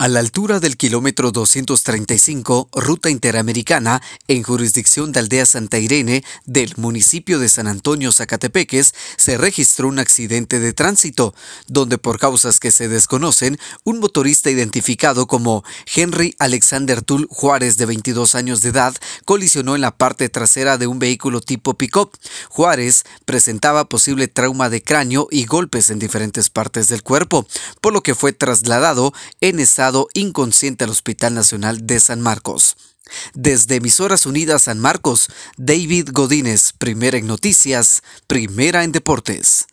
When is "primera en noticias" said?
36.76-38.02